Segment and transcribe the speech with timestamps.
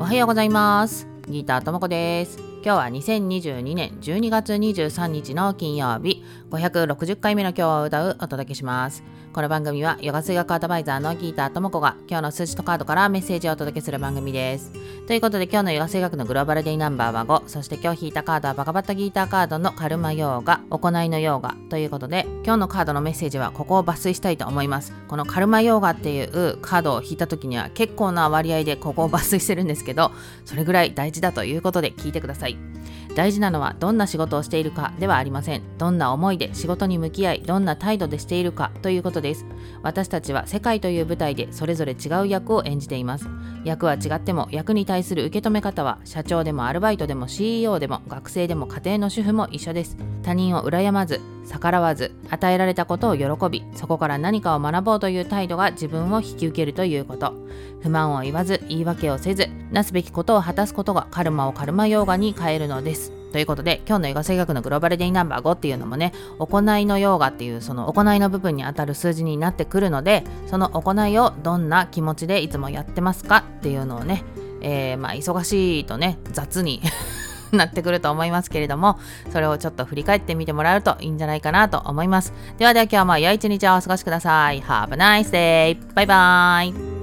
[0.00, 1.08] おはようございます。
[1.28, 2.53] ギーターともこです。
[2.64, 6.24] 今日は2022年12月23日の金曜日。
[6.50, 9.02] 560回目の今日を歌うお届けします。
[9.34, 14.72] この番組はヨガ数学アドバイザーのギーターともこが今日の数字とカードからメッセージをお届けする番組です。
[15.08, 24.92] ということで今日のヨガ数学のグローバルデイナンバーは5そして今日引いたカードはバカバッタギーターカードのカルマヨーガ行いのヨーガということで今日のカードのメッセージはここを抜粋したいと思います。
[25.08, 30.12] このカルマヨーガっていうカードを引いた時には結構な割合でここを抜粋してるんですけど
[30.44, 32.53] それぐらい大事だということで聞いてください。
[32.54, 32.73] Bye.
[33.14, 35.62] 大事なのはどんな仕事をしているかではありません。
[35.78, 39.46] どんな思いで仕事に向き合いどんな態度でしているかということです。
[39.82, 43.28] 私たちは世界という舞台でそれぞれ違う役を演じています。
[43.64, 49.96] 役は違っても役に対する受け止め方は社長でもアルバイトでも CEO でも学生でも家庭の主婦も一緒です。
[50.22, 57.34] 他人を羨まず逆らわず与えられたことを喜びそこから何かを学ぼうという態度が自分を引き受けるということ。
[57.82, 74.22] 不満を言わず言い訳をせずなすべきことを果たすことがカルマをカルマヨーガに変えるのですということで今日のヨガ性学のグローバルデイナンバー5っていうのもね行いのヨーガっていうその行いの部分にあたる数字になってくるのでその行いをどんな気持ちでいつもやってますかっていうのをね、
[74.60, 76.80] えー、まあ忙しいとね雑に
[77.50, 78.98] なってくると思いますけれども、
[79.30, 82.32] それをちょっと振り返ってみてもらえるといいんじゃないかなと思います。
[82.58, 84.60] ではでは今日も良い一日をお過ごしください。
[84.60, 85.94] Have a nice day!
[85.94, 86.93] バイバイ